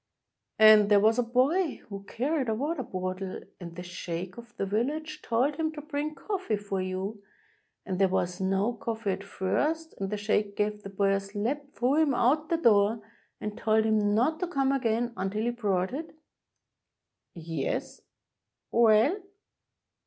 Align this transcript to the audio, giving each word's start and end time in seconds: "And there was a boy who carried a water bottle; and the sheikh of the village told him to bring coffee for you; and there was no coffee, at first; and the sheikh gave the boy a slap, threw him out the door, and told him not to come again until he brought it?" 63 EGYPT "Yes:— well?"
"And 0.57 0.89
there 0.89 0.99
was 0.99 1.19
a 1.19 1.21
boy 1.21 1.75
who 1.89 2.01
carried 2.05 2.49
a 2.49 2.55
water 2.55 2.81
bottle; 2.81 3.41
and 3.59 3.75
the 3.75 3.83
sheikh 3.83 4.35
of 4.35 4.57
the 4.57 4.65
village 4.65 5.21
told 5.21 5.57
him 5.57 5.71
to 5.73 5.81
bring 5.81 6.15
coffee 6.15 6.57
for 6.57 6.81
you; 6.81 7.21
and 7.85 7.99
there 7.99 8.07
was 8.07 8.41
no 8.41 8.73
coffee, 8.73 9.11
at 9.11 9.23
first; 9.23 9.93
and 9.99 10.09
the 10.09 10.17
sheikh 10.17 10.55
gave 10.55 10.81
the 10.81 10.89
boy 10.89 11.11
a 11.11 11.19
slap, 11.19 11.71
threw 11.75 11.97
him 12.01 12.15
out 12.15 12.49
the 12.49 12.57
door, 12.57 13.03
and 13.39 13.55
told 13.59 13.85
him 13.85 14.15
not 14.15 14.39
to 14.39 14.47
come 14.47 14.71
again 14.71 15.13
until 15.15 15.43
he 15.43 15.51
brought 15.51 15.93
it?" 15.93 16.07
63 17.35 17.35
EGYPT 17.35 17.47
"Yes:— 17.47 18.01
well?" 18.71 19.21